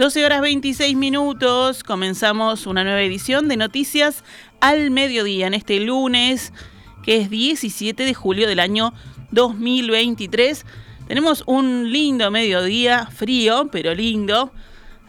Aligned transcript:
12 0.00 0.24
horas 0.24 0.40
26 0.40 0.96
minutos, 0.96 1.84
comenzamos 1.84 2.66
una 2.66 2.84
nueva 2.84 3.02
edición 3.02 3.48
de 3.48 3.58
Noticias 3.58 4.24
al 4.62 4.90
Mediodía 4.90 5.46
en 5.46 5.52
este 5.52 5.78
lunes, 5.78 6.54
que 7.02 7.18
es 7.18 7.28
17 7.28 8.04
de 8.04 8.14
julio 8.14 8.48
del 8.48 8.60
año 8.60 8.94
2023. 9.32 10.64
Tenemos 11.06 11.44
un 11.44 11.92
lindo 11.92 12.30
mediodía, 12.30 13.08
frío, 13.14 13.68
pero 13.70 13.94
lindo, 13.94 14.54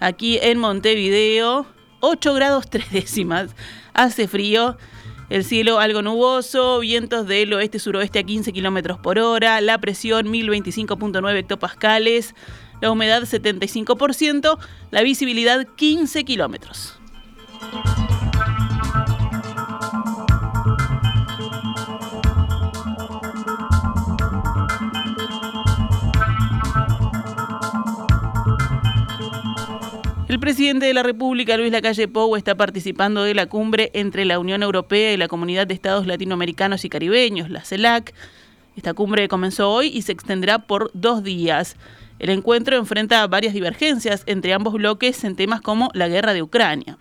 aquí 0.01 0.37
en 0.41 0.57
Montevideo, 0.57 1.65
8 2.01 2.33
grados 2.33 2.69
3 2.69 2.91
décimas, 2.91 3.55
hace 3.93 4.27
frío. 4.27 4.75
El 5.29 5.45
cielo 5.45 5.79
algo 5.79 6.01
nuboso, 6.01 6.79
vientos 6.79 7.25
del 7.25 7.53
oeste-suroeste 7.53 8.19
a 8.19 8.23
15 8.23 8.51
kilómetros 8.51 8.99
por 8.99 9.19
hora, 9.19 9.61
la 9.61 9.77
presión 9.77 10.27
1025.9 10.27 11.37
hectopascales, 11.37 12.35
la 12.81 12.91
humedad 12.91 13.21
75%, 13.21 14.57
la 14.89 15.01
visibilidad 15.03 15.65
15 15.75 16.23
kilómetros. 16.25 16.97
El 30.27 30.39
presidente 30.39 30.85
de 30.85 30.93
la 30.93 31.03
República, 31.03 31.57
Luis 31.57 31.73
Lacalle 31.73 32.07
Pou, 32.07 32.37
está 32.37 32.55
participando 32.55 33.23
de 33.23 33.33
la 33.33 33.47
cumbre 33.47 33.91
entre 33.93 34.23
la 34.23 34.39
Unión 34.39 34.63
Europea 34.63 35.11
y 35.11 35.17
la 35.17 35.27
Comunidad 35.27 35.67
de 35.67 35.73
Estados 35.73 36.07
Latinoamericanos 36.07 36.85
y 36.85 36.89
Caribeños, 36.89 37.49
la 37.49 37.65
CELAC. 37.65 38.13
Esta 38.77 38.93
cumbre 38.93 39.27
comenzó 39.27 39.69
hoy 39.69 39.87
y 39.87 40.03
se 40.03 40.13
extenderá 40.13 40.59
por 40.59 40.89
dos 40.93 41.21
días. 41.21 41.75
El 42.21 42.29
encuentro 42.29 42.77
enfrenta 42.77 43.25
varias 43.25 43.51
divergencias 43.51 44.21
entre 44.27 44.53
ambos 44.53 44.73
bloques 44.73 45.23
en 45.23 45.35
temas 45.35 45.59
como 45.59 45.89
la 45.95 46.07
guerra 46.07 46.33
de 46.33 46.43
Ucrania. 46.43 46.99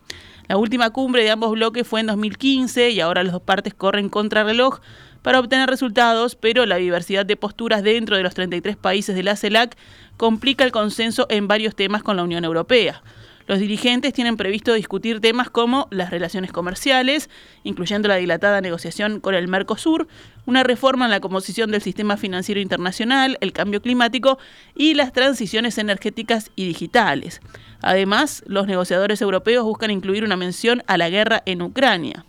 La 0.49 0.57
última 0.57 0.89
cumbre 0.95 1.23
de 1.23 1.31
ambos 1.31 1.51
bloques 1.51 1.87
fue 1.87 2.01
en 2.01 2.07
2015 2.07 2.89
y 2.89 3.01
ahora 3.01 3.23
las 3.23 3.35
dos 3.35 3.43
partes 3.43 3.75
corren 3.75 4.09
contrarreloj 4.09 4.81
para 5.21 5.39
obtener 5.39 5.69
resultados, 5.69 6.37
pero 6.37 6.65
la 6.65 6.77
diversidad 6.77 7.27
de 7.27 7.37
posturas 7.37 7.83
dentro 7.83 8.17
de 8.17 8.23
los 8.23 8.33
33 8.33 8.79
países 8.79 9.15
de 9.15 9.23
la 9.23 9.37
CELAC 9.37 9.77
complica 10.17 10.65
el 10.65 10.73
consenso 10.73 11.27
en 11.29 11.49
varios 11.49 11.77
temas 11.77 12.03
con 12.03 12.17
la 12.17 12.23
Unión 12.23 12.47
Europea. 12.47 13.03
Los 13.51 13.59
dirigentes 13.59 14.13
tienen 14.13 14.37
previsto 14.37 14.73
discutir 14.75 15.21
temas 15.21 15.51
como 15.51 15.89
las 15.91 16.11
relaciones 16.11 16.53
comerciales, 16.53 17.29
incluyendo 17.65 18.07
la 18.07 18.15
dilatada 18.15 18.61
negociación 18.61 19.19
con 19.19 19.35
el 19.35 19.49
Mercosur, 19.49 20.07
una 20.47 20.63
reforma 20.63 21.07
en 21.07 21.11
la 21.11 21.19
composición 21.19 21.73
del 21.73 21.83
sistema 21.83 22.17
financiero 22.17 22.61
internacional, 22.61 23.39
el 23.41 23.53
cambio 23.53 23.83
climático 23.83 24.39
y 24.77 24.95
las 24.95 25.13
transiciones 25.13 25.79
energéticas 25.79 26.53
y 26.55 26.65
digitales. 26.65 27.41
Además, 27.83 28.45
los 28.47 28.69
negociadores 28.69 29.21
europeos 29.21 29.65
buscan 29.65 29.91
incluir 29.91 30.23
una 30.23 30.37
mención 30.37 30.85
a 30.87 30.97
la 30.97 31.11
guerra 31.11 31.43
en 31.45 31.63
Ucrania. 31.63 32.25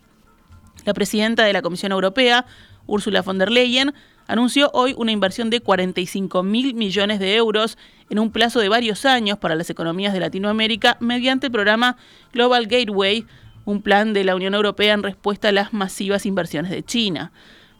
La 0.85 0.95
presidenta 0.95 1.43
de 1.43 1.53
la 1.53 1.61
Comisión 1.61 1.91
Europea, 1.91 2.47
Ursula 2.87 3.21
von 3.21 3.37
der 3.37 3.51
Leyen, 3.51 3.93
anunció 4.27 4.69
hoy 4.73 4.93
una 4.97 5.11
inversión 5.11 5.49
de 5.49 5.61
45 5.61 6.43
mil 6.43 6.73
millones 6.73 7.19
de 7.19 7.35
euros 7.35 7.77
en 8.09 8.19
un 8.19 8.31
plazo 8.31 8.59
de 8.59 8.69
varios 8.69 9.05
años 9.05 9.37
para 9.37 9.55
las 9.55 9.69
economías 9.69 10.13
de 10.13 10.19
Latinoamérica 10.19 10.97
mediante 10.99 11.47
el 11.47 11.51
programa 11.51 11.97
Global 12.33 12.67
Gateway, 12.67 13.25
un 13.65 13.81
plan 13.81 14.13
de 14.13 14.23
la 14.23 14.35
Unión 14.35 14.53
Europea 14.53 14.93
en 14.93 15.03
respuesta 15.03 15.49
a 15.49 15.51
las 15.51 15.73
masivas 15.73 16.25
inversiones 16.25 16.71
de 16.71 16.83
China. 16.83 17.31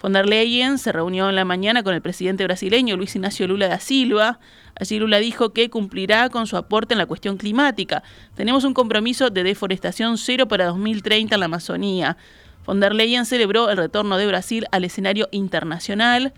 Von 0.02 0.14
der 0.14 0.28
Leyen 0.28 0.80
se 0.80 0.92
reunió 0.92 1.30
en 1.30 1.36
la 1.36 1.46
mañana 1.46 1.84
con 1.84 1.94
el 1.94 2.02
presidente 2.02 2.44
brasileño 2.44 2.98
Luis 2.98 3.16
Ignacio 3.16 3.48
Lula 3.48 3.68
da 3.68 3.80
Silva. 3.80 4.40
Allí 4.76 4.98
Lula 4.98 5.20
dijo 5.20 5.54
que 5.54 5.70
cumplirá 5.70 6.30
con 6.30 6.48
su 6.48 6.58
aporte 6.58 6.96
en 6.96 6.98
la 6.98 7.06
cuestión 7.06 7.38
climática. 7.38 8.02
Tenemos 8.34 8.64
un 8.64 8.74
compromiso 8.74 9.30
de 9.30 9.44
deforestación 9.44 10.18
cero 10.18 10.48
para 10.48 10.66
2030 10.66 11.36
en 11.36 11.40
la 11.40 11.46
Amazonía. 11.46 12.18
Von 12.66 12.80
der 12.80 12.94
Leyen 12.94 13.26
celebró 13.26 13.70
el 13.70 13.78
retorno 13.78 14.18
de 14.18 14.28
Brasil 14.28 14.66
al 14.72 14.84
escenario 14.84 15.28
internacional. 15.32 16.34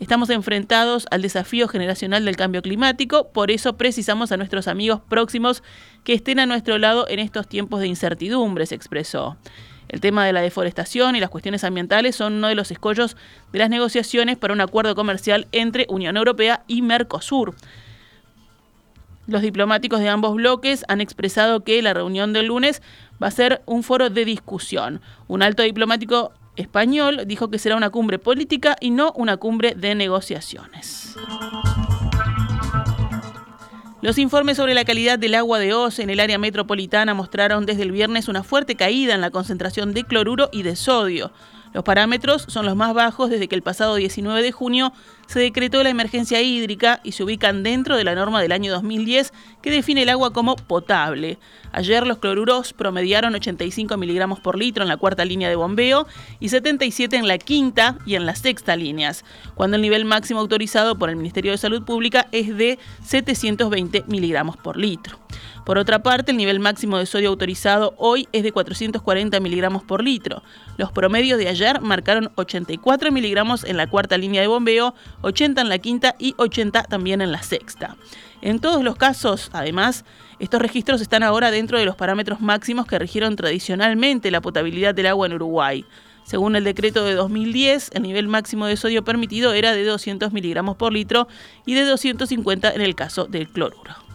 Estamos 0.00 0.30
enfrentados 0.30 1.06
al 1.10 1.22
desafío 1.22 1.68
generacional 1.68 2.24
del 2.24 2.36
cambio 2.36 2.62
climático, 2.62 3.28
por 3.32 3.50
eso 3.50 3.76
precisamos 3.76 4.32
a 4.32 4.36
nuestros 4.36 4.66
amigos 4.66 5.00
próximos 5.08 5.62
que 6.04 6.14
estén 6.14 6.40
a 6.40 6.46
nuestro 6.46 6.78
lado 6.78 7.06
en 7.08 7.18
estos 7.18 7.46
tiempos 7.46 7.80
de 7.80 7.86
incertidumbre, 7.86 8.64
se 8.64 8.74
expresó. 8.74 9.36
El 9.88 10.00
tema 10.00 10.24
de 10.24 10.32
la 10.32 10.40
deforestación 10.40 11.16
y 11.16 11.20
las 11.20 11.30
cuestiones 11.30 11.64
ambientales 11.64 12.16
son 12.16 12.34
uno 12.34 12.48
de 12.48 12.54
los 12.54 12.70
escollos 12.70 13.16
de 13.52 13.58
las 13.58 13.68
negociaciones 13.68 14.38
para 14.38 14.54
un 14.54 14.60
acuerdo 14.60 14.94
comercial 14.94 15.48
entre 15.52 15.86
Unión 15.88 16.16
Europea 16.16 16.62
y 16.66 16.80
Mercosur. 16.80 17.54
Los 19.30 19.42
diplomáticos 19.42 20.00
de 20.00 20.08
ambos 20.08 20.34
bloques 20.34 20.84
han 20.88 21.00
expresado 21.00 21.62
que 21.62 21.80
la 21.82 21.94
reunión 21.94 22.32
del 22.32 22.46
lunes 22.46 22.82
va 23.22 23.28
a 23.28 23.30
ser 23.30 23.62
un 23.64 23.84
foro 23.84 24.10
de 24.10 24.24
discusión. 24.24 25.00
Un 25.28 25.44
alto 25.44 25.62
diplomático 25.62 26.32
español 26.56 27.22
dijo 27.26 27.48
que 27.48 27.60
será 27.60 27.76
una 27.76 27.90
cumbre 27.90 28.18
política 28.18 28.76
y 28.80 28.90
no 28.90 29.12
una 29.12 29.36
cumbre 29.36 29.76
de 29.76 29.94
negociaciones. 29.94 31.14
Los 34.02 34.18
informes 34.18 34.56
sobre 34.56 34.74
la 34.74 34.84
calidad 34.84 35.16
del 35.16 35.36
agua 35.36 35.60
de 35.60 35.74
Oz 35.74 36.00
en 36.00 36.10
el 36.10 36.18
área 36.18 36.38
metropolitana 36.38 37.14
mostraron 37.14 37.66
desde 37.66 37.82
el 37.82 37.92
viernes 37.92 38.26
una 38.26 38.42
fuerte 38.42 38.74
caída 38.74 39.14
en 39.14 39.20
la 39.20 39.30
concentración 39.30 39.94
de 39.94 40.02
cloruro 40.02 40.48
y 40.50 40.64
de 40.64 40.74
sodio. 40.74 41.30
Los 41.72 41.84
parámetros 41.84 42.46
son 42.48 42.66
los 42.66 42.74
más 42.74 42.94
bajos 42.94 43.30
desde 43.30 43.46
que 43.46 43.54
el 43.54 43.62
pasado 43.62 43.94
19 43.94 44.42
de 44.42 44.50
junio 44.50 44.92
se 45.30 45.38
decretó 45.38 45.80
la 45.84 45.90
emergencia 45.90 46.42
hídrica 46.42 46.98
y 47.04 47.12
se 47.12 47.22
ubican 47.22 47.62
dentro 47.62 47.96
de 47.96 48.02
la 48.02 48.16
norma 48.16 48.42
del 48.42 48.50
año 48.50 48.72
2010 48.72 49.32
que 49.62 49.70
define 49.70 50.02
el 50.02 50.08
agua 50.08 50.32
como 50.32 50.56
potable. 50.56 51.38
Ayer 51.70 52.04
los 52.04 52.18
cloruros 52.18 52.72
promediaron 52.72 53.36
85 53.36 53.96
miligramos 53.96 54.40
por 54.40 54.58
litro 54.58 54.82
en 54.82 54.88
la 54.88 54.96
cuarta 54.96 55.24
línea 55.24 55.48
de 55.48 55.54
bombeo 55.54 56.08
y 56.40 56.48
77 56.48 57.16
en 57.16 57.28
la 57.28 57.38
quinta 57.38 57.96
y 58.04 58.16
en 58.16 58.26
la 58.26 58.34
sexta 58.34 58.74
líneas, 58.74 59.24
cuando 59.54 59.76
el 59.76 59.82
nivel 59.82 60.04
máximo 60.04 60.40
autorizado 60.40 60.98
por 60.98 61.10
el 61.10 61.16
Ministerio 61.16 61.52
de 61.52 61.58
Salud 61.58 61.84
Pública 61.84 62.26
es 62.32 62.56
de 62.56 62.80
720 63.04 64.02
miligramos 64.08 64.56
por 64.56 64.76
litro. 64.76 65.16
Por 65.64 65.78
otra 65.78 66.02
parte, 66.02 66.32
el 66.32 66.36
nivel 66.36 66.58
máximo 66.58 66.98
de 66.98 67.06
sodio 67.06 67.28
autorizado 67.28 67.94
hoy 67.96 68.26
es 68.32 68.42
de 68.42 68.50
440 68.50 69.38
miligramos 69.40 69.84
por 69.84 70.02
litro. 70.02 70.42
Los 70.78 70.90
promedios 70.90 71.38
de 71.38 71.48
ayer 71.48 71.80
marcaron 71.80 72.32
84 72.34 73.12
miligramos 73.12 73.64
en 73.64 73.76
la 73.76 73.86
cuarta 73.86 74.16
línea 74.18 74.40
de 74.40 74.48
bombeo, 74.48 74.94
80 75.22 75.60
en 75.60 75.68
la 75.68 75.78
quinta 75.78 76.14
y 76.18 76.34
80 76.36 76.84
también 76.84 77.20
en 77.20 77.32
la 77.32 77.42
sexta. 77.42 77.96
En 78.42 78.58
todos 78.58 78.82
los 78.82 78.96
casos, 78.96 79.50
además, 79.52 80.04
estos 80.38 80.62
registros 80.62 81.00
están 81.00 81.22
ahora 81.22 81.50
dentro 81.50 81.78
de 81.78 81.84
los 81.84 81.96
parámetros 81.96 82.40
máximos 82.40 82.86
que 82.86 82.98
rigieron 82.98 83.36
tradicionalmente 83.36 84.30
la 84.30 84.40
potabilidad 84.40 84.94
del 84.94 85.06
agua 85.06 85.26
en 85.26 85.34
Uruguay. 85.34 85.84
Según 86.24 86.56
el 86.56 86.64
decreto 86.64 87.04
de 87.04 87.14
2010, 87.14 87.90
el 87.92 88.02
nivel 88.02 88.28
máximo 88.28 88.66
de 88.66 88.76
sodio 88.76 89.04
permitido 89.04 89.52
era 89.52 89.72
de 89.72 89.84
200 89.84 90.32
miligramos 90.32 90.76
por 90.76 90.92
litro 90.92 91.28
y 91.66 91.74
de 91.74 91.84
250 91.84 92.72
en 92.72 92.80
el 92.80 92.94
caso 92.94 93.24
del 93.24 93.48
cloruro. 93.48 94.09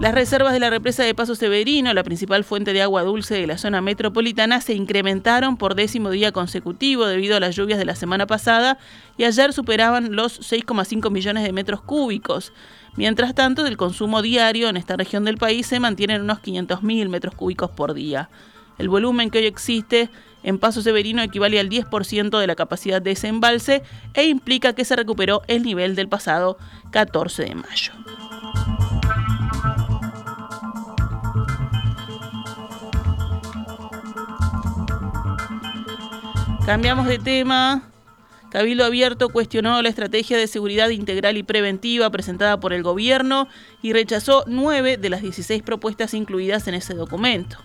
Las 0.00 0.14
reservas 0.14 0.52
de 0.52 0.60
la 0.60 0.70
represa 0.70 1.02
de 1.02 1.12
Paso 1.12 1.34
Severino, 1.34 1.92
la 1.92 2.04
principal 2.04 2.44
fuente 2.44 2.72
de 2.72 2.82
agua 2.82 3.02
dulce 3.02 3.34
de 3.34 3.48
la 3.48 3.58
zona 3.58 3.80
metropolitana, 3.80 4.60
se 4.60 4.74
incrementaron 4.74 5.56
por 5.56 5.74
décimo 5.74 6.10
día 6.10 6.30
consecutivo 6.30 7.04
debido 7.04 7.36
a 7.36 7.40
las 7.40 7.56
lluvias 7.56 7.80
de 7.80 7.84
la 7.84 7.96
semana 7.96 8.24
pasada 8.28 8.78
y 9.16 9.24
ayer 9.24 9.52
superaban 9.52 10.14
los 10.14 10.40
6,5 10.40 11.10
millones 11.10 11.42
de 11.42 11.52
metros 11.52 11.80
cúbicos. 11.82 12.52
Mientras 12.94 13.34
tanto, 13.34 13.66
el 13.66 13.76
consumo 13.76 14.22
diario 14.22 14.68
en 14.68 14.76
esta 14.76 14.96
región 14.96 15.24
del 15.24 15.36
país 15.36 15.66
se 15.66 15.80
mantiene 15.80 16.14
en 16.14 16.22
unos 16.22 16.38
500.000 16.42 17.08
metros 17.08 17.34
cúbicos 17.34 17.70
por 17.70 17.92
día. 17.92 18.30
El 18.78 18.88
volumen 18.88 19.30
que 19.30 19.38
hoy 19.38 19.46
existe 19.46 20.10
en 20.44 20.58
Paso 20.58 20.80
Severino 20.80 21.22
equivale 21.22 21.58
al 21.58 21.68
10% 21.68 22.38
de 22.38 22.46
la 22.46 22.54
capacidad 22.54 23.02
de 23.02 23.10
ese 23.10 23.26
embalse 23.26 23.82
e 24.14 24.26
implica 24.26 24.74
que 24.74 24.84
se 24.84 24.94
recuperó 24.94 25.42
el 25.48 25.64
nivel 25.64 25.96
del 25.96 26.08
pasado 26.08 26.56
14 26.92 27.42
de 27.46 27.54
mayo. 27.56 27.92
Cambiamos 36.68 37.06
de 37.06 37.18
tema. 37.18 37.88
Cabildo 38.50 38.84
Abierto 38.84 39.30
cuestionó 39.30 39.80
la 39.80 39.88
estrategia 39.88 40.36
de 40.36 40.46
seguridad 40.46 40.90
integral 40.90 41.38
y 41.38 41.42
preventiva 41.42 42.10
presentada 42.10 42.60
por 42.60 42.74
el 42.74 42.82
gobierno 42.82 43.48
y 43.80 43.94
rechazó 43.94 44.44
nueve 44.46 44.98
de 44.98 45.08
las 45.08 45.22
16 45.22 45.62
propuestas 45.62 46.12
incluidas 46.12 46.68
en 46.68 46.74
ese 46.74 46.92
documento. 46.92 47.56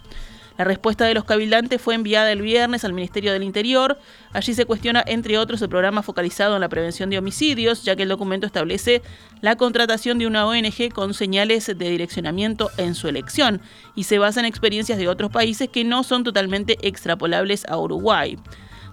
La 0.57 0.63
respuesta 0.63 1.03
de 1.03 1.15
los 1.15 1.25
cabildantes 1.25 1.81
fue 1.81 1.95
enviada 1.95 2.31
el 2.31 2.41
viernes 2.41 2.85
al 2.85 2.93
Ministerio 2.93 3.33
del 3.33 3.43
Interior. 3.43 3.99
Allí 4.31 4.53
se 4.53 4.63
cuestiona, 4.63 5.03
entre 5.05 5.37
otros, 5.37 5.61
el 5.61 5.67
programa 5.67 6.01
focalizado 6.01 6.55
en 6.55 6.61
la 6.61 6.69
prevención 6.69 7.09
de 7.09 7.17
homicidios, 7.17 7.83
ya 7.83 7.97
que 7.97 8.03
el 8.03 8.09
documento 8.09 8.47
establece 8.47 9.01
la 9.41 9.57
contratación 9.57 10.17
de 10.17 10.27
una 10.27 10.47
ONG 10.47 10.93
con 10.93 11.13
señales 11.13 11.67
de 11.67 11.89
direccionamiento 11.89 12.71
en 12.77 12.95
su 12.95 13.09
elección 13.09 13.59
y 13.95 14.05
se 14.05 14.17
basa 14.17 14.39
en 14.39 14.45
experiencias 14.45 14.97
de 14.97 15.09
otros 15.09 15.29
países 15.29 15.67
que 15.67 15.83
no 15.83 16.03
son 16.03 16.23
totalmente 16.23 16.77
extrapolables 16.87 17.65
a 17.67 17.77
Uruguay. 17.77 18.37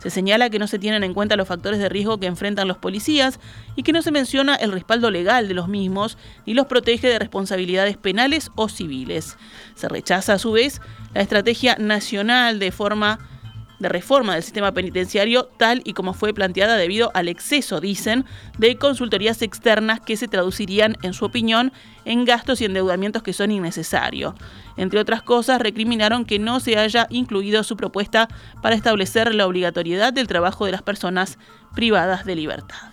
Se 0.01 0.11
señala 0.11 0.49
que 0.49 0.59
no 0.59 0.67
se 0.67 0.79
tienen 0.79 1.05
en 1.05 1.15
cuenta 1.15 1.37
los 1.37 1.47
factores 1.47 1.79
de 1.79 1.89
riesgo 1.89 2.19
que 2.19 2.27
enfrentan 2.27 2.69
los 2.69 2.79
policías 2.79 3.39
y 3.77 3.83
que 3.83 3.93
no 3.93 4.03
se 4.03 4.11
menciona 4.11 4.55
el 4.55 4.73
respaldo 4.73 5.11
legal 5.11 5.47
de 5.47 5.55
los 5.55 5.69
mismos 5.69 6.17
ni 6.47 6.55
los 6.55 6.67
protege 6.67 7.09
de 7.09 7.19
responsabilidades 7.19 7.97
penales 7.97 8.51
o 8.57 8.69
civiles. 8.69 9.37
Se 9.75 9.89
rechaza 9.89 10.35
a 10.35 10.39
su 10.39 10.53
vez 10.53 10.81
la 11.15 11.21
estrategia 11.21 11.77
nacional 11.79 12.59
de 12.59 12.73
forma 12.73 13.19
de 13.81 13.89
reforma 13.89 14.35
del 14.35 14.45
sistema 14.45 14.73
penitenciario 14.73 15.47
tal 15.57 15.83
y 15.85 15.95
como 15.95 16.13
fue 16.13 16.33
planteada 16.33 16.77
debido 16.77 17.11
al 17.15 17.29
exceso, 17.29 17.81
dicen, 17.81 18.25
de 18.59 18.77
consultorías 18.77 19.43
externas 19.43 20.01
que 20.01 20.17
se 20.17 20.29
traducirían, 20.29 20.97
en 21.03 21.13
su 21.13 21.25
opinión, 21.25 21.73
en 22.05 22.25
gastos 22.25 22.61
y 22.61 22.67
endeudamientos 22.67 23.23
que 23.23 23.33
son 23.33 23.51
innecesarios. 23.51 24.35
Entre 24.77 25.01
otras 25.01 25.23
cosas, 25.23 25.61
recriminaron 25.61 26.25
que 26.25 26.39
no 26.39 26.61
se 26.61 26.79
haya 26.79 27.07
incluido 27.11 27.65
su 27.65 27.77
propuesta 27.77 28.29
para 28.63 28.77
establecer 28.77 29.35
la 29.35 29.47
obligatoriedad 29.47 30.13
del 30.13 30.29
trabajo 30.29 30.67
de 30.67 30.73
las 30.73 30.83
personas 30.83 31.39
privadas 31.75 32.25
de 32.25 32.37
libertad. 32.37 32.91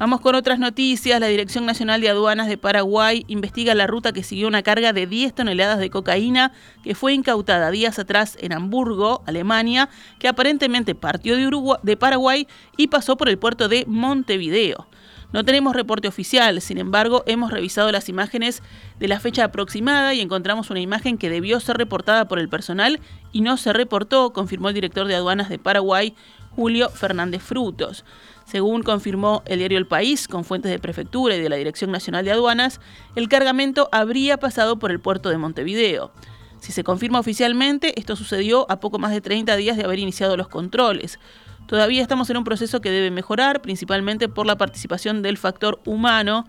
Vamos 0.00 0.22
con 0.22 0.34
otras 0.34 0.58
noticias. 0.58 1.20
La 1.20 1.26
Dirección 1.26 1.66
Nacional 1.66 2.00
de 2.00 2.08
Aduanas 2.08 2.48
de 2.48 2.56
Paraguay 2.56 3.26
investiga 3.28 3.74
la 3.74 3.86
ruta 3.86 4.14
que 4.14 4.22
siguió 4.22 4.48
una 4.48 4.62
carga 4.62 4.94
de 4.94 5.06
10 5.06 5.34
toneladas 5.34 5.78
de 5.78 5.90
cocaína 5.90 6.52
que 6.82 6.94
fue 6.94 7.12
incautada 7.12 7.70
días 7.70 7.98
atrás 7.98 8.38
en 8.40 8.54
Hamburgo, 8.54 9.22
Alemania, 9.26 9.90
que 10.18 10.26
aparentemente 10.26 10.94
partió 10.94 11.36
de, 11.36 11.50
de 11.82 11.96
Paraguay 11.98 12.48
y 12.78 12.86
pasó 12.86 13.18
por 13.18 13.28
el 13.28 13.36
puerto 13.36 13.68
de 13.68 13.84
Montevideo. 13.86 14.88
No 15.34 15.44
tenemos 15.44 15.76
reporte 15.76 16.08
oficial, 16.08 16.62
sin 16.62 16.78
embargo, 16.78 17.22
hemos 17.26 17.52
revisado 17.52 17.92
las 17.92 18.08
imágenes 18.08 18.62
de 18.98 19.06
la 19.06 19.20
fecha 19.20 19.44
aproximada 19.44 20.14
y 20.14 20.22
encontramos 20.22 20.70
una 20.70 20.80
imagen 20.80 21.18
que 21.18 21.28
debió 21.28 21.60
ser 21.60 21.76
reportada 21.76 22.26
por 22.26 22.38
el 22.38 22.48
personal 22.48 23.00
y 23.32 23.42
no 23.42 23.58
se 23.58 23.74
reportó, 23.74 24.32
confirmó 24.32 24.68
el 24.68 24.74
director 24.74 25.06
de 25.06 25.16
aduanas 25.16 25.50
de 25.50 25.58
Paraguay, 25.58 26.14
Julio 26.56 26.88
Fernández 26.88 27.42
Frutos. 27.42 28.04
Según 28.50 28.82
confirmó 28.82 29.44
el 29.46 29.60
diario 29.60 29.78
El 29.78 29.86
País, 29.86 30.26
con 30.26 30.44
fuentes 30.44 30.72
de 30.72 30.80
prefectura 30.80 31.36
y 31.36 31.40
de 31.40 31.48
la 31.48 31.54
Dirección 31.54 31.92
Nacional 31.92 32.24
de 32.24 32.32
Aduanas, 32.32 32.80
el 33.14 33.28
cargamento 33.28 33.88
habría 33.92 34.38
pasado 34.38 34.80
por 34.80 34.90
el 34.90 34.98
puerto 34.98 35.28
de 35.28 35.38
Montevideo. 35.38 36.10
Si 36.58 36.72
se 36.72 36.82
confirma 36.82 37.20
oficialmente, 37.20 37.96
esto 37.96 38.16
sucedió 38.16 38.68
a 38.68 38.80
poco 38.80 38.98
más 38.98 39.12
de 39.12 39.20
30 39.20 39.54
días 39.54 39.76
de 39.76 39.84
haber 39.84 40.00
iniciado 40.00 40.36
los 40.36 40.48
controles. 40.48 41.20
Todavía 41.68 42.02
estamos 42.02 42.28
en 42.28 42.38
un 42.38 42.42
proceso 42.42 42.80
que 42.80 42.90
debe 42.90 43.12
mejorar, 43.12 43.62
principalmente 43.62 44.28
por 44.28 44.46
la 44.46 44.58
participación 44.58 45.22
del 45.22 45.38
factor 45.38 45.80
humano. 45.84 46.44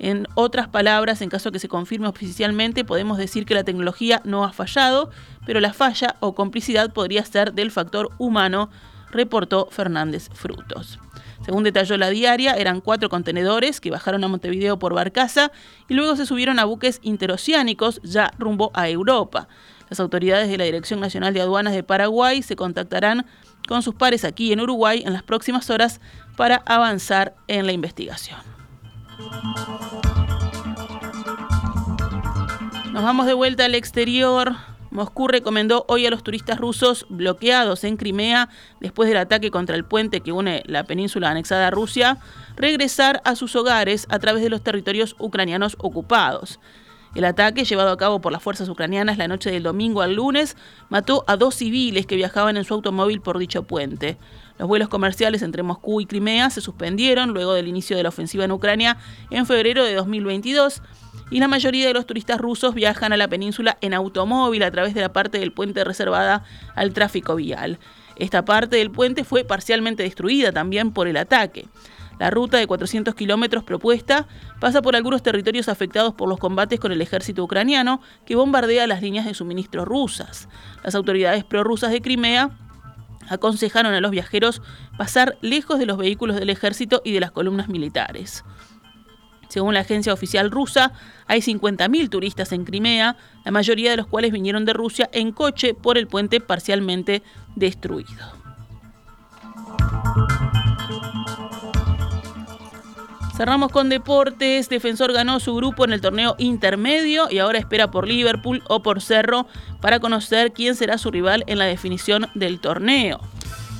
En 0.00 0.26
otras 0.34 0.66
palabras, 0.66 1.22
en 1.22 1.28
caso 1.28 1.52
que 1.52 1.60
se 1.60 1.68
confirme 1.68 2.08
oficialmente, 2.08 2.84
podemos 2.84 3.18
decir 3.18 3.46
que 3.46 3.54
la 3.54 3.62
tecnología 3.62 4.20
no 4.24 4.44
ha 4.44 4.52
fallado, 4.52 5.10
pero 5.46 5.60
la 5.60 5.72
falla 5.72 6.16
o 6.18 6.34
complicidad 6.34 6.92
podría 6.92 7.24
ser 7.24 7.52
del 7.52 7.70
factor 7.70 8.10
humano, 8.18 8.68
reportó 9.12 9.68
Fernández 9.70 10.28
Frutos. 10.34 10.98
Según 11.46 11.62
detalló 11.62 11.96
la 11.96 12.10
diaria, 12.10 12.54
eran 12.54 12.80
cuatro 12.80 13.08
contenedores 13.08 13.80
que 13.80 13.92
bajaron 13.92 14.24
a 14.24 14.28
Montevideo 14.28 14.80
por 14.80 14.94
barcaza 14.94 15.52
y 15.88 15.94
luego 15.94 16.16
se 16.16 16.26
subieron 16.26 16.58
a 16.58 16.64
buques 16.64 16.98
interoceánicos 17.02 18.00
ya 18.02 18.32
rumbo 18.36 18.72
a 18.74 18.88
Europa. 18.88 19.46
Las 19.88 20.00
autoridades 20.00 20.48
de 20.48 20.58
la 20.58 20.64
Dirección 20.64 20.98
Nacional 20.98 21.32
de 21.34 21.40
Aduanas 21.40 21.72
de 21.72 21.84
Paraguay 21.84 22.42
se 22.42 22.56
contactarán 22.56 23.26
con 23.68 23.84
sus 23.84 23.94
pares 23.94 24.24
aquí 24.24 24.52
en 24.52 24.60
Uruguay 24.60 25.04
en 25.06 25.12
las 25.12 25.22
próximas 25.22 25.70
horas 25.70 26.00
para 26.36 26.56
avanzar 26.66 27.36
en 27.46 27.64
la 27.66 27.70
investigación. 27.70 28.40
Nos 32.92 33.04
vamos 33.04 33.26
de 33.26 33.34
vuelta 33.34 33.66
al 33.66 33.76
exterior. 33.76 34.56
Moscú 34.96 35.28
recomendó 35.28 35.84
hoy 35.88 36.06
a 36.06 36.10
los 36.10 36.22
turistas 36.22 36.58
rusos 36.58 37.04
bloqueados 37.10 37.84
en 37.84 37.98
Crimea 37.98 38.48
después 38.80 39.10
del 39.10 39.18
ataque 39.18 39.50
contra 39.50 39.76
el 39.76 39.84
puente 39.84 40.22
que 40.22 40.32
une 40.32 40.62
la 40.64 40.84
península 40.84 41.28
anexada 41.28 41.66
a 41.66 41.70
Rusia 41.70 42.16
regresar 42.56 43.20
a 43.26 43.36
sus 43.36 43.54
hogares 43.56 44.06
a 44.08 44.18
través 44.20 44.42
de 44.42 44.48
los 44.48 44.62
territorios 44.62 45.14
ucranianos 45.18 45.76
ocupados. 45.80 46.60
El 47.16 47.24
ataque, 47.24 47.64
llevado 47.64 47.92
a 47.92 47.96
cabo 47.96 48.20
por 48.20 48.30
las 48.30 48.42
fuerzas 48.42 48.68
ucranianas 48.68 49.16
la 49.16 49.26
noche 49.26 49.50
del 49.50 49.62
domingo 49.62 50.02
al 50.02 50.16
lunes, 50.16 50.54
mató 50.90 51.24
a 51.26 51.38
dos 51.38 51.54
civiles 51.54 52.04
que 52.04 52.14
viajaban 52.14 52.58
en 52.58 52.64
su 52.64 52.74
automóvil 52.74 53.22
por 53.22 53.38
dicho 53.38 53.62
puente. 53.62 54.18
Los 54.58 54.68
vuelos 54.68 54.90
comerciales 54.90 55.40
entre 55.40 55.62
Moscú 55.62 56.02
y 56.02 56.04
Crimea 56.04 56.50
se 56.50 56.60
suspendieron 56.60 57.30
luego 57.30 57.54
del 57.54 57.68
inicio 57.68 57.96
de 57.96 58.02
la 58.02 58.10
ofensiva 58.10 58.44
en 58.44 58.52
Ucrania 58.52 58.98
en 59.30 59.46
febrero 59.46 59.82
de 59.82 59.94
2022 59.94 60.82
y 61.30 61.40
la 61.40 61.48
mayoría 61.48 61.86
de 61.86 61.94
los 61.94 62.04
turistas 62.04 62.38
rusos 62.38 62.74
viajan 62.74 63.14
a 63.14 63.16
la 63.16 63.28
península 63.28 63.78
en 63.80 63.94
automóvil 63.94 64.62
a 64.62 64.70
través 64.70 64.92
de 64.92 65.00
la 65.00 65.14
parte 65.14 65.38
del 65.38 65.52
puente 65.52 65.84
reservada 65.84 66.44
al 66.74 66.92
tráfico 66.92 67.34
vial. 67.34 67.78
Esta 68.16 68.44
parte 68.44 68.76
del 68.76 68.90
puente 68.90 69.24
fue 69.24 69.44
parcialmente 69.44 70.02
destruida 70.02 70.52
también 70.52 70.92
por 70.92 71.08
el 71.08 71.16
ataque. 71.16 71.66
La 72.18 72.30
ruta 72.30 72.56
de 72.56 72.66
400 72.66 73.14
kilómetros 73.14 73.62
propuesta 73.62 74.26
pasa 74.58 74.80
por 74.80 74.96
algunos 74.96 75.22
territorios 75.22 75.68
afectados 75.68 76.14
por 76.14 76.28
los 76.28 76.38
combates 76.38 76.80
con 76.80 76.92
el 76.92 77.02
ejército 77.02 77.44
ucraniano 77.44 78.00
que 78.24 78.36
bombardea 78.36 78.86
las 78.86 79.02
líneas 79.02 79.26
de 79.26 79.34
suministro 79.34 79.84
rusas. 79.84 80.48
Las 80.82 80.94
autoridades 80.94 81.44
prorrusas 81.44 81.90
de 81.90 82.00
Crimea 82.00 82.50
aconsejaron 83.28 83.92
a 83.92 84.00
los 84.00 84.10
viajeros 84.10 84.62
pasar 84.96 85.36
lejos 85.42 85.78
de 85.78 85.86
los 85.86 85.98
vehículos 85.98 86.36
del 86.36 86.48
ejército 86.48 87.02
y 87.04 87.12
de 87.12 87.20
las 87.20 87.32
columnas 87.32 87.68
militares. 87.68 88.44
Según 89.48 89.74
la 89.74 89.80
agencia 89.80 90.12
oficial 90.12 90.50
rusa, 90.50 90.92
hay 91.26 91.40
50.000 91.40 92.08
turistas 92.08 92.52
en 92.52 92.64
Crimea, 92.64 93.16
la 93.44 93.50
mayoría 93.50 93.90
de 93.90 93.96
los 93.96 94.06
cuales 94.06 94.32
vinieron 94.32 94.64
de 94.64 94.72
Rusia 94.72 95.08
en 95.12 95.32
coche 95.32 95.74
por 95.74 95.98
el 95.98 96.06
puente 96.06 96.40
parcialmente 96.40 97.22
destruido. 97.54 98.46
Cerramos 103.36 103.70
con 103.70 103.90
deportes. 103.90 104.70
Defensor 104.70 105.12
ganó 105.12 105.40
su 105.40 105.54
grupo 105.54 105.84
en 105.84 105.92
el 105.92 106.00
torneo 106.00 106.36
intermedio 106.38 107.28
y 107.30 107.38
ahora 107.38 107.58
espera 107.58 107.90
por 107.90 108.08
Liverpool 108.08 108.62
o 108.66 108.82
por 108.82 109.02
Cerro 109.02 109.46
para 109.82 110.00
conocer 110.00 110.52
quién 110.52 110.74
será 110.74 110.96
su 110.96 111.10
rival 111.10 111.44
en 111.46 111.58
la 111.58 111.66
definición 111.66 112.28
del 112.34 112.60
torneo. 112.60 113.20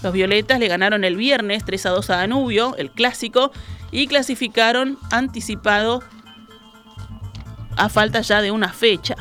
Los 0.02 0.12
Violetas 0.12 0.58
le 0.60 0.68
ganaron 0.68 1.04
el 1.04 1.16
viernes 1.16 1.64
3 1.64 1.86
a 1.86 1.90
2 1.90 2.10
a 2.10 2.16
Danubio, 2.16 2.76
el 2.76 2.90
clásico, 2.90 3.50
y 3.90 4.06
clasificaron 4.06 4.98
anticipado 5.10 6.02
a 7.76 7.88
falta 7.88 8.20
ya 8.20 8.42
de 8.42 8.50
una 8.50 8.68
fecha. 8.68 9.14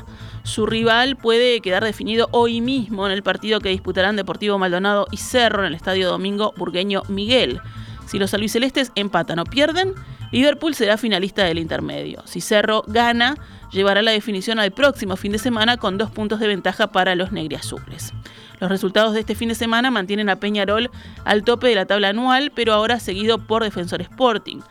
Su 0.44 0.66
rival 0.66 1.16
puede 1.16 1.60
quedar 1.60 1.84
definido 1.84 2.30
hoy 2.32 2.62
mismo 2.62 3.06
en 3.08 3.12
el 3.12 3.24
partido 3.24 3.60
que 3.60 3.70
disputarán 3.70 4.16
Deportivo 4.16 4.60
Maldonado 4.60 5.08
y 5.12 5.18
Cerro 5.18 5.62
en 5.62 5.68
el 5.68 5.76
Estadio 5.76 6.08
Domingo 6.08 6.54
Burgueño 6.56 7.02
Miguel. 7.08 7.62
Si 8.06 8.20
los 8.20 8.34
albicelestes 8.34 8.92
empatan 8.94 9.40
o 9.40 9.44
pierden, 9.46 9.96
Liverpool 10.32 10.76
será 10.76 10.98
finalista 10.98 11.44
del 11.44 11.58
intermedio. 11.58 12.22
Si 12.26 12.42
Cerro 12.42 12.84
gana, 12.86 13.36
llevará 13.72 14.04
la 14.04 14.12
definición 14.12 14.60
al 14.60 14.72
próximo 14.72 15.16
fin 15.16 15.32
de 15.32 15.40
semana 15.40 15.78
con 15.78 15.98
dos 15.98 16.12
puntos 16.12 16.40
de 16.40 16.48
ventaja 16.48 16.92
para 16.92 17.16
los 17.16 17.32
negriazules. 17.32 18.14
Los 18.60 18.70
resultados 18.70 19.14
de 19.14 19.22
este 19.22 19.36
fin 19.36 19.50
de 19.50 19.56
semana 19.56 19.92
mantienen 19.92 20.30
a 20.30 20.38
Peñarol 20.38 20.90
al 21.24 21.44
tope 21.44 21.68
de 21.68 21.76
la 21.76 21.86
tabla 21.86 22.10
anual, 22.10 22.52
pero 22.56 22.74
ahora 22.74 23.00
seguido 23.00 23.40
por 23.40 23.64
Defensor 23.64 24.02
Sporting. 24.02 24.62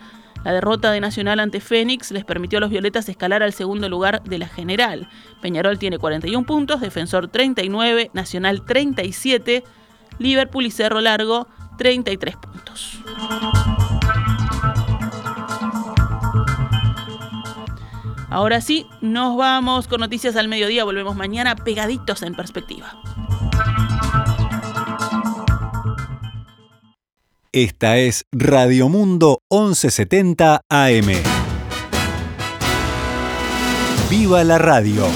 La 0.45 0.53
derrota 0.53 0.93
de 0.93 1.01
Nacional 1.01 1.41
ante 1.41 1.61
Fénix 1.61 2.11
les 2.11 2.25
permitió 2.25 2.59
a 2.59 2.61
los 2.61 2.71
Violetas 2.71 3.09
escalar 3.09 3.43
al 3.43 3.55
segundo 3.55 3.89
lugar 3.89 4.23
de 4.25 4.39
la 4.39 4.47
general. 4.47 5.09
Peñarol 5.41 5.79
tiene 5.79 5.99
41 5.99 6.47
puntos, 6.47 6.83
Defensor 6.83 7.29
39, 7.29 8.11
Nacional 8.13 8.63
37, 8.65 9.65
Liverpool 10.19 10.67
y 10.67 10.71
Cerro 10.71 11.01
Largo 11.01 11.49
33 11.79 12.37
puntos. 12.37 12.99
Ahora 18.35 18.61
sí, 18.61 18.89
nos 19.01 19.37
vamos 19.37 19.87
con 19.87 20.01
noticias 20.01 20.35
al 20.35 20.49
mediodía. 20.49 20.83
Volvemos 20.83 21.15
mañana 21.15 21.55
pegaditos 21.55 22.21
en 22.25 22.35
perspectiva. 22.35 23.01
Esta 27.53 27.97
es 27.97 28.25
Radio 28.33 28.89
Mundo 28.89 29.39
1170 29.53 30.63
AM. 30.69 31.13
¡Viva 34.11 34.43
la 34.43 34.59
radio! 34.59 35.07